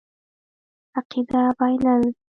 [0.97, 2.03] عقیده بایلل.